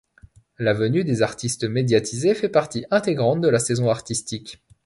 La 0.57 0.73
venue 0.73 1.03
des 1.03 1.21
artistes 1.21 1.63
médiatisés 1.69 2.33
fait 2.33 2.49
partie 2.49 2.87
intégrante 2.89 3.39
de 3.41 3.49
la 3.49 3.59
saison 3.59 3.87
artistique. 3.87 4.59